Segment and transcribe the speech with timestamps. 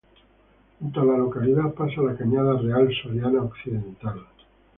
[0.79, 4.25] Junto a la localidad pasa la Cañada Real Soriana Occidental.